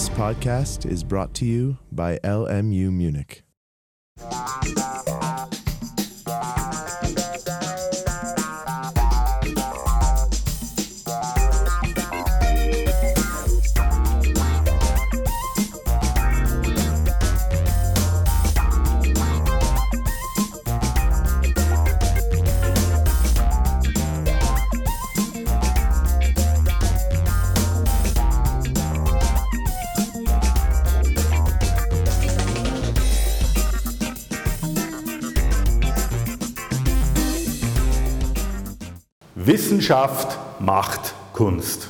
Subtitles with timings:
[0.00, 3.42] This podcast is brought to you by LMU Munich.
[39.90, 41.88] Wissenschaft macht Kunst.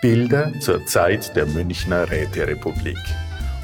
[0.00, 2.96] Bilder zur Zeit der Münchner Räterepublik.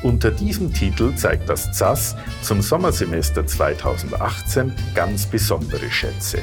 [0.03, 6.41] Unter diesem Titel zeigt das ZAS zum Sommersemester 2018 ganz besondere Schätze.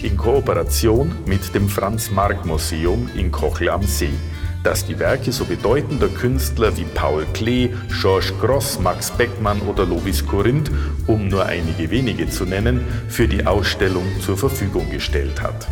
[0.00, 4.14] In Kooperation mit dem Franz-Marc-Museum in Kochel am See
[4.62, 10.26] dass die Werke so bedeutender Künstler wie Paul Klee, Georges Gross, Max Beckmann oder Lovis
[10.26, 10.70] Corinth,
[11.06, 15.66] um nur einige wenige zu nennen, für die Ausstellung zur Verfügung gestellt hat.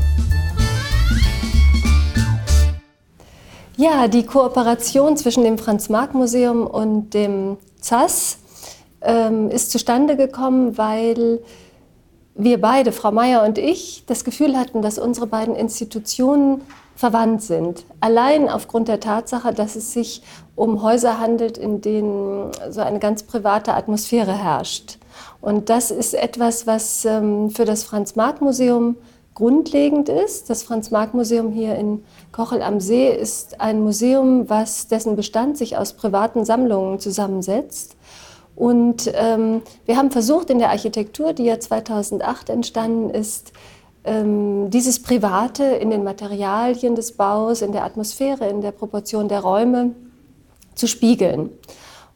[3.77, 8.39] Ja, die Kooperation zwischen dem Franz-Marc-Museum und dem ZAS
[9.03, 11.41] ähm, ist zustande gekommen, weil
[12.37, 16.61] wir beide, Frau Meier und ich, das Gefühl hatten, dass unsere beiden Institutionen
[16.95, 17.85] verwandt sind.
[18.01, 20.23] Allein aufgrund der Tatsache, dass es sich
[20.55, 24.99] um Häuser handelt, in denen so eine ganz private Atmosphäre herrscht.
[25.41, 28.97] Und das ist etwas, was ähm, für das Franz-Marc-Museum
[29.35, 30.49] grundlegend ist.
[30.49, 35.93] Das Franz-Marc-Museum hier in Kochel am See ist ein Museum, was dessen Bestand sich aus
[35.93, 37.96] privaten Sammlungen zusammensetzt.
[38.57, 43.53] Und ähm, wir haben versucht, in der Architektur, die ja 2008 entstanden ist,
[44.05, 49.41] ähm, dieses Private in den Materialien des Baus, in der Atmosphäre, in der Proportion der
[49.41, 49.93] Räume
[50.75, 51.51] zu spiegeln.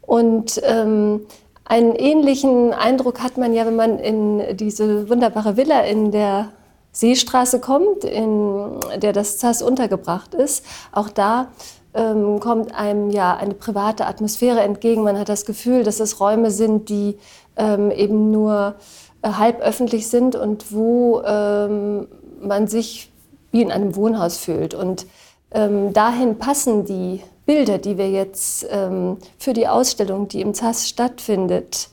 [0.01, 1.27] Und ähm,
[1.67, 6.53] einen ähnlichen Eindruck hat man ja, wenn man in diese wunderbare Villa in der
[6.93, 10.65] Seestraße kommt, in der das ZAS untergebracht ist.
[10.91, 11.49] Auch da
[11.95, 15.03] ähm, kommt einem ja eine private Atmosphäre entgegen.
[15.03, 17.19] Man hat das Gefühl, dass es Räume sind, die
[17.57, 18.77] ähm, eben nur
[19.23, 22.09] äh, halb öffentlich sind und wo ähm,
[22.41, 23.11] man sich
[23.51, 24.75] wie in einem Wohnhaus fühlt.
[24.75, 25.07] Und
[25.51, 30.89] ähm, dahin passen die Bilder, die wir jetzt ähm, für die Ausstellung, die im ZAS
[30.89, 31.89] stattfindet,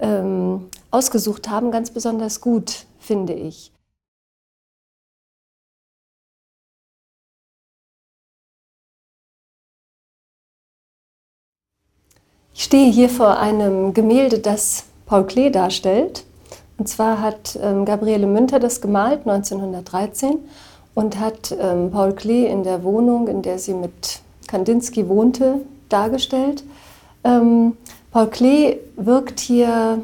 [0.00, 3.72] ähm, ausgesucht haben, ganz besonders gut, finde ich.
[12.58, 16.24] Ich stehe hier vor einem Gemälde, das Paul Klee darstellt.
[16.76, 20.40] Und zwar hat ähm, Gabriele Münter das gemalt 1913
[20.92, 26.64] und hat ähm, Paul Klee in der Wohnung, in der sie mit Kandinsky wohnte, dargestellt.
[27.22, 27.76] Ähm,
[28.10, 30.02] Paul Klee wirkt hier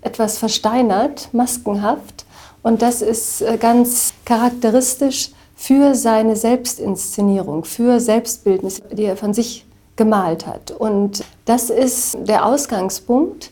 [0.00, 2.24] etwas versteinert, maskenhaft
[2.62, 9.66] und das ist äh, ganz charakteristisch für seine Selbstinszenierung, für Selbstbildnis, die er von sich
[10.00, 10.70] gemalt hat.
[10.70, 13.50] Und das ist der Ausgangspunkt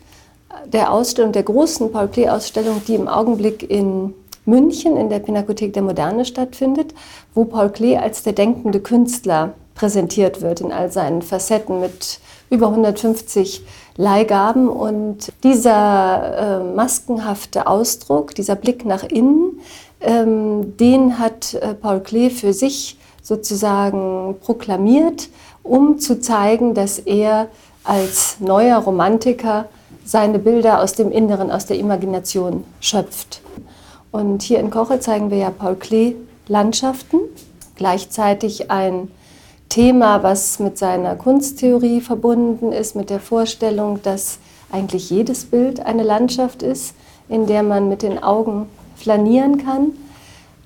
[0.64, 4.14] der Ausstellung, der großen Paul Klee-Ausstellung, die im Augenblick in
[4.46, 6.94] München in der Pinakothek der Moderne stattfindet,
[7.34, 12.68] wo Paul Klee als der denkende Künstler präsentiert wird in all seinen Facetten mit über
[12.68, 13.62] 150
[13.98, 14.70] Leihgaben.
[14.70, 19.60] Und dieser äh, maskenhafte Ausdruck, dieser Blick nach innen,
[20.00, 22.96] ähm, den hat äh, Paul Klee für sich
[23.28, 25.28] sozusagen proklamiert,
[25.62, 27.48] um zu zeigen, dass er
[27.84, 29.66] als neuer Romantiker
[30.02, 33.42] seine Bilder aus dem Inneren, aus der Imagination schöpft.
[34.12, 36.14] Und hier in Koche zeigen wir ja Paul Klee
[36.46, 37.18] Landschaften,
[37.76, 39.10] gleichzeitig ein
[39.68, 44.38] Thema, was mit seiner Kunsttheorie verbunden ist, mit der Vorstellung, dass
[44.72, 46.94] eigentlich jedes Bild eine Landschaft ist,
[47.28, 49.92] in der man mit den Augen flanieren kann.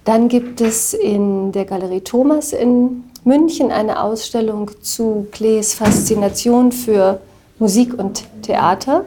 [0.04, 7.20] Dann gibt es in der Galerie Thomas in München eine Ausstellung zu Klees Faszination für
[7.58, 9.04] Musik und Theater.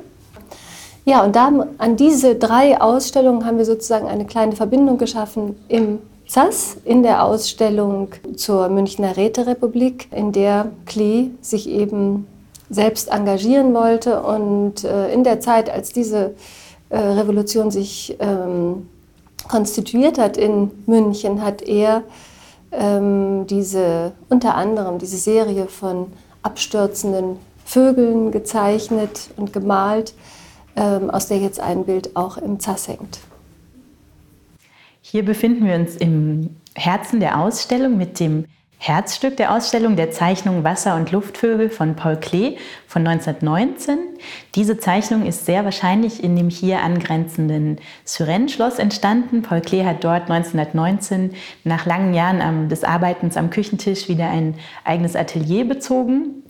[1.04, 6.00] Ja, und da an diese drei Ausstellungen haben wir sozusagen eine kleine Verbindung geschaffen im
[6.28, 12.26] ZAS in der Ausstellung zur Münchner Räterepublik, in der Klee sich eben
[12.70, 14.24] selbst engagieren wollte.
[14.24, 16.34] Und äh, in der Zeit, als diese
[16.90, 18.88] äh, Revolution sich ähm,
[19.48, 22.04] konstituiert hat in München, hat er
[22.72, 26.12] ähm, diese, unter anderem diese Serie von
[26.44, 30.14] abstürzenden Vögeln gezeichnet und gemalt
[30.76, 33.20] ähm, aus der jetzt ein Bild auch im ZAS hängt.
[35.02, 38.46] Hier befinden wir uns im Herzen der Ausstellung mit dem
[38.78, 42.58] Herzstück der Ausstellung der Zeichnung Wasser- und Luftvögel von Paul Klee
[42.88, 43.98] von 1919.
[44.54, 49.42] Diese Zeichnung ist sehr wahrscheinlich in dem hier angrenzenden Suresnes-Schloss entstanden.
[49.42, 51.34] Paul Klee hat dort 1919
[51.64, 56.45] nach langen Jahren des Arbeitens am Küchentisch wieder ein eigenes Atelier bezogen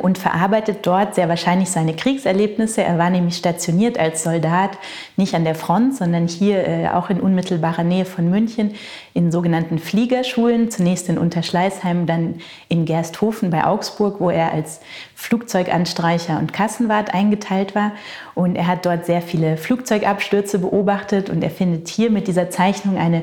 [0.00, 2.82] und verarbeitet dort sehr wahrscheinlich seine Kriegserlebnisse.
[2.82, 4.70] Er war nämlich stationiert als Soldat,
[5.16, 8.74] nicht an der Front, sondern hier äh, auch in unmittelbarer Nähe von München
[9.14, 14.80] in sogenannten Fliegerschulen, zunächst in Unterschleißheim, dann in Gersthofen bei Augsburg, wo er als
[15.14, 17.92] Flugzeuganstreicher und Kassenwart eingeteilt war.
[18.34, 22.98] Und er hat dort sehr viele Flugzeugabstürze beobachtet und er findet hier mit dieser Zeichnung
[22.98, 23.22] eine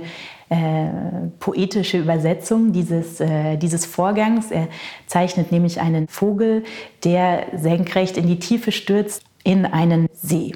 [0.56, 4.52] äh, poetische Übersetzung dieses, äh, dieses Vorgangs.
[4.52, 4.68] Er
[5.06, 6.64] zeichnet nämlich einen Vogel,
[7.04, 10.54] der senkrecht in die Tiefe stürzt in einen See.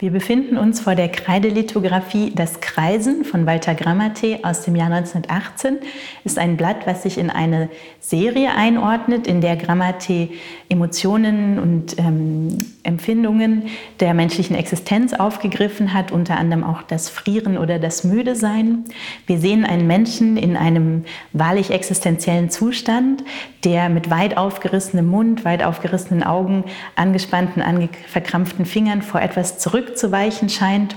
[0.00, 5.78] Wir befinden uns vor der Kreidelithografie Das Kreisen von Walter Grammatee aus dem Jahr 1918.
[6.22, 7.68] Ist ein Blatt, was sich in eine
[7.98, 10.30] Serie einordnet, in der Grammatee
[10.68, 13.64] Emotionen und ähm, Empfindungen
[13.98, 18.84] der menschlichen Existenz aufgegriffen hat, unter anderem auch das Frieren oder das Müdesein.
[19.26, 23.24] Wir sehen einen Menschen in einem wahrlich existenziellen Zustand,
[23.64, 26.62] der mit weit aufgerissenem Mund, weit aufgerissenen Augen,
[26.94, 30.94] angespannten, ange verkrampften Fingern vor etwas zurück zurückzuweichen scheint.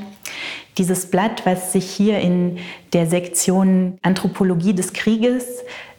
[0.77, 2.57] Dieses Blatt, was sich hier in
[2.93, 5.45] der Sektion Anthropologie des Krieges,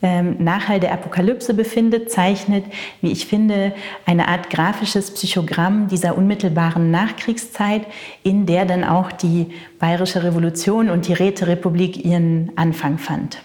[0.03, 2.65] ähm, Nachhall der Apokalypse befindet, zeichnet,
[3.03, 3.75] wie ich finde,
[4.07, 7.83] eine Art grafisches Psychogramm dieser unmittelbaren Nachkriegszeit,
[8.23, 9.49] in der dann auch die
[9.79, 13.43] Bayerische Revolution und die Räterepublik ihren Anfang fand.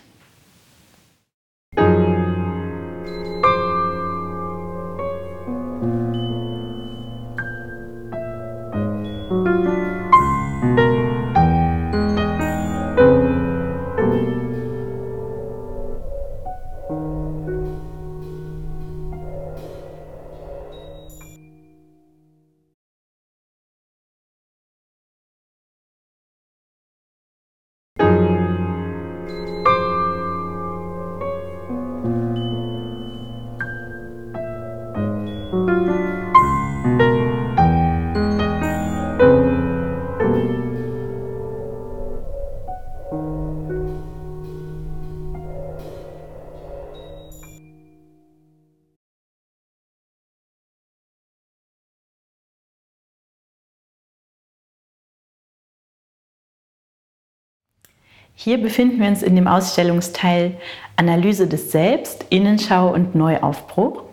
[58.39, 60.57] Hier befinden wir uns in dem Ausstellungsteil
[60.95, 64.03] Analyse des Selbst, Innenschau und Neuaufbruch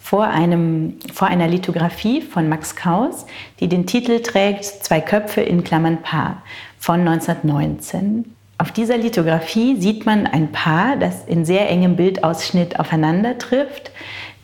[0.00, 3.26] vor, einem, vor einer Lithografie von Max Kaus,
[3.60, 6.42] die den Titel trägt Zwei Köpfe in Klammern Paar
[6.78, 8.34] von 1919.
[8.56, 13.90] Auf dieser Lithografie sieht man ein Paar, das in sehr engem Bildausschnitt aufeinander trifft.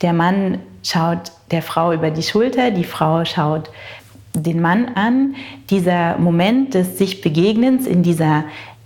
[0.02, 3.70] Der Mann schaut der Frau über die Schulter, die Frau schaut
[4.34, 5.34] den Mann an.
[5.70, 8.44] Dieser Moment des sich Begegnens in dieser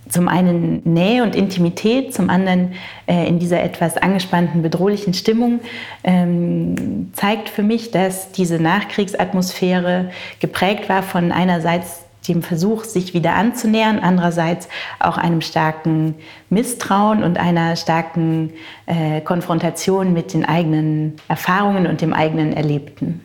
[0.09, 2.73] zum einen Nähe und Intimität, zum anderen
[3.07, 5.59] äh, in dieser etwas angespannten, bedrohlichen Stimmung,
[6.03, 13.35] ähm, zeigt für mich, dass diese Nachkriegsatmosphäre geprägt war von einerseits dem Versuch, sich wieder
[13.35, 14.67] anzunähern, andererseits
[14.99, 16.15] auch einem starken
[16.49, 18.51] Misstrauen und einer starken
[18.85, 23.21] äh, Konfrontation mit den eigenen Erfahrungen und dem eigenen Erlebten.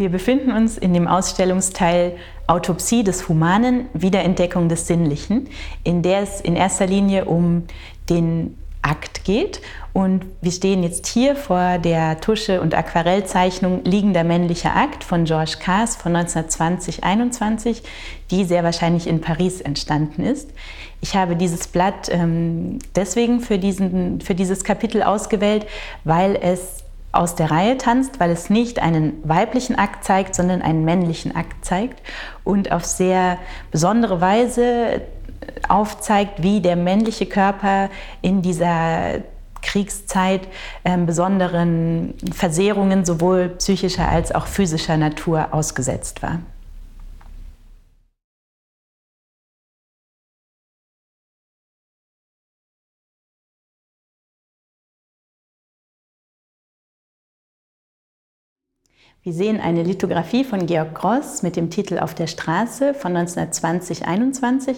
[0.00, 2.16] Wir befinden uns in dem Ausstellungsteil
[2.46, 5.48] Autopsie des Humanen, Wiederentdeckung des Sinnlichen,
[5.84, 7.64] in der es in erster Linie um
[8.08, 9.60] den Akt geht.
[9.92, 15.58] Und wir stehen jetzt hier vor der Tusche- und Aquarellzeichnung Liegender männlicher Akt von Georges
[15.58, 17.82] Cass von 1920-21,
[18.30, 20.48] die sehr wahrscheinlich in Paris entstanden ist.
[21.02, 25.66] Ich habe dieses Blatt ähm, deswegen für, diesen, für dieses Kapitel ausgewählt,
[26.04, 30.84] weil es aus der Reihe tanzt, weil es nicht einen weiblichen Akt zeigt, sondern einen
[30.84, 32.02] männlichen Akt zeigt
[32.44, 33.38] und auf sehr
[33.70, 35.02] besondere Weise
[35.68, 37.88] aufzeigt, wie der männliche Körper
[38.22, 39.20] in dieser
[39.62, 40.48] Kriegszeit
[40.84, 46.40] äh, besonderen Versehrungen sowohl psychischer als auch physischer Natur ausgesetzt war.
[59.22, 64.76] Wir sehen eine Lithografie von Georg Gross mit dem Titel Auf der Straße von 1920-21.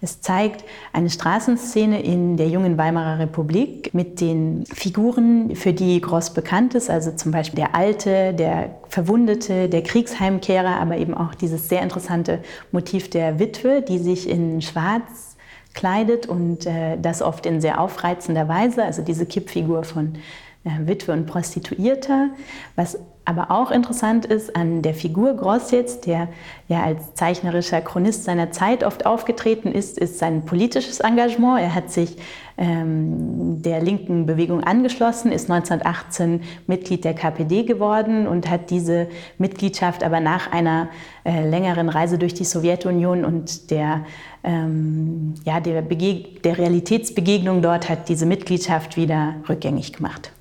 [0.00, 6.30] Es zeigt eine Straßenszene in der jungen Weimarer Republik mit den Figuren, für die Gross
[6.30, 11.68] bekannt ist, also zum Beispiel der Alte, der Verwundete, der Kriegsheimkehrer, aber eben auch dieses
[11.68, 12.38] sehr interessante
[12.70, 15.36] Motiv der Witwe, die sich in Schwarz
[15.74, 20.14] kleidet und äh, das oft in sehr aufreizender Weise, also diese Kippfigur von
[20.64, 22.28] Witwe und Prostituierter,
[22.76, 26.28] was aber auch interessant ist an der Figur Gross jetzt, der
[26.68, 31.60] ja als zeichnerischer Chronist seiner Zeit oft aufgetreten ist, ist sein politisches Engagement.
[31.60, 32.16] Er hat sich
[32.58, 39.06] ähm, der linken Bewegung angeschlossen, ist 1918 Mitglied der KPD geworden und hat diese
[39.38, 40.88] Mitgliedschaft aber nach einer
[41.24, 44.04] äh, längeren Reise durch die Sowjetunion und der,
[44.42, 50.32] ähm, ja, der, der Realitätsbegegnung dort hat diese Mitgliedschaft wieder rückgängig gemacht.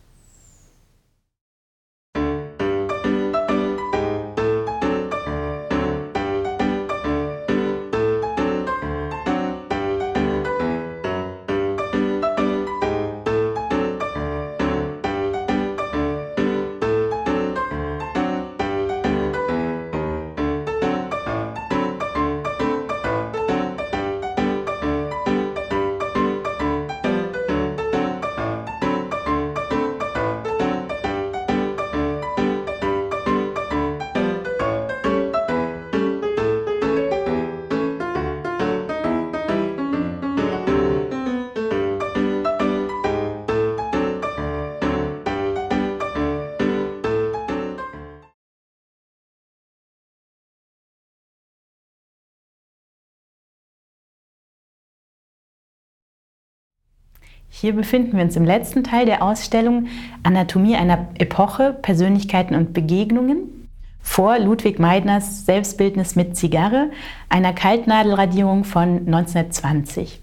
[57.54, 59.88] Hier befinden wir uns im letzten Teil der Ausstellung
[60.24, 63.68] Anatomie einer Epoche, Persönlichkeiten und Begegnungen
[64.02, 66.90] vor Ludwig Meidners Selbstbildnis mit Zigarre,
[67.28, 70.22] einer Kaltnadelradierung von 1920.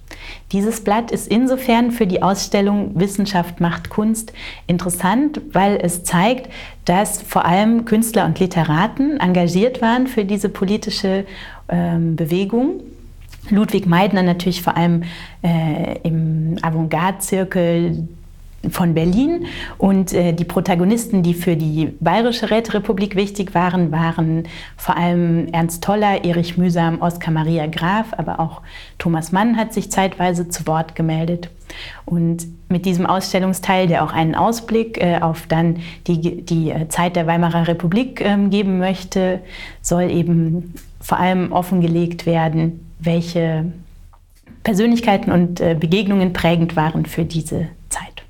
[0.53, 4.33] Dieses Blatt ist insofern für die Ausstellung Wissenschaft macht Kunst
[4.67, 6.51] interessant, weil es zeigt,
[6.87, 11.27] dass vor allem Künstler und Literaten engagiert waren für diese politische
[11.69, 12.81] ähm, Bewegung
[13.51, 15.05] Ludwig Meidner natürlich vor allem
[15.43, 18.09] äh, im Avantgarde-Zirkel
[18.71, 19.47] von Berlin
[19.79, 24.45] und äh, die Protagonisten, die für die Bayerische Räterepublik wichtig waren, waren
[24.77, 28.63] vor allem Ernst Toller, Erich Mühsam, Oskar Maria Graf, aber auch
[28.99, 31.51] Thomas Mann hat sich zeitweise zu Wort gemeldet.
[32.05, 35.77] Und mit diesem Ausstellungsteil, der auch einen Ausblick äh, auf dann
[36.07, 39.41] die, die äh, Zeit der Weimarer Republik ähm, geben möchte,
[39.83, 43.73] soll eben vor allem offengelegt werden, welche
[44.63, 48.25] Persönlichkeiten und äh, Begegnungen prägend waren für diese Zeit.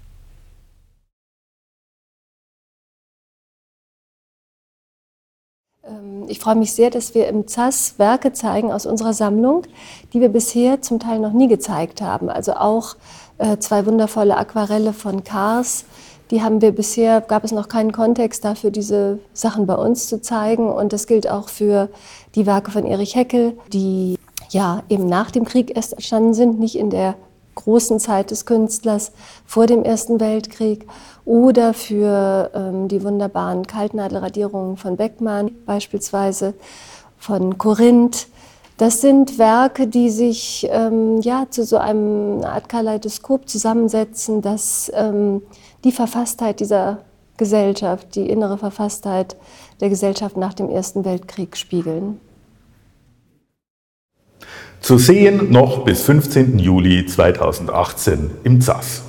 [5.84, 9.62] Ähm, ich freue mich sehr, dass wir im ZAS Werke zeigen aus unserer Sammlung,
[10.12, 12.28] die wir bisher zum Teil noch nie gezeigt haben.
[12.28, 12.96] Also auch
[13.38, 15.84] äh, zwei wundervolle Aquarelle von Kars.
[16.30, 20.20] Die haben wir bisher, gab es noch keinen Kontext dafür, diese Sachen bei uns zu
[20.20, 20.70] zeigen.
[20.70, 21.88] Und das gilt auch für
[22.34, 24.18] die Werke von Erich Heckel, die
[24.50, 27.14] ja eben nach dem Krieg erst entstanden sind, nicht in der
[27.54, 29.12] großen Zeit des Künstlers
[29.44, 30.86] vor dem Ersten Weltkrieg
[31.24, 36.54] oder für ähm, die wunderbaren Kaltnadelradierungen von Beckmann, beispielsweise
[37.18, 38.28] von Korinth.
[38.76, 45.42] Das sind Werke, die sich ähm, ja, zu so einem Art Kaleidoskop zusammensetzen, das ähm,
[45.82, 46.98] die Verfasstheit dieser
[47.36, 49.36] Gesellschaft, die innere Verfasstheit
[49.80, 52.20] der Gesellschaft nach dem Ersten Weltkrieg spiegeln.
[54.80, 56.58] Zu sehen noch bis 15.
[56.58, 59.07] Juli 2018 im ZAS.